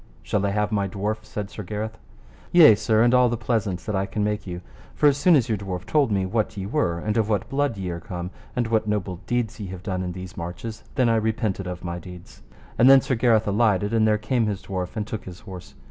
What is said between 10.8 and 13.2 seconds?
then I repented of my deeds. And then Sir